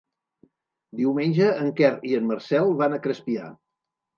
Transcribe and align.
Diumenge 1.01 1.51
en 1.65 1.69
Quer 1.81 1.93
i 2.13 2.17
en 2.21 2.27
Marcel 2.33 2.75
van 2.83 2.97
a 2.99 3.03
Crespià. 3.05 3.53